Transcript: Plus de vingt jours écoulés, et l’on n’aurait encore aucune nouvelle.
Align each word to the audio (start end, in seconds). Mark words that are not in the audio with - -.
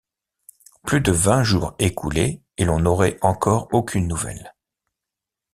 Plus 0.83 0.99
de 0.99 1.11
vingt 1.11 1.43
jours 1.43 1.75
écoulés, 1.77 2.41
et 2.57 2.65
l’on 2.65 2.79
n’aurait 2.79 3.19
encore 3.21 3.67
aucune 3.71 4.07
nouvelle. 4.07 4.55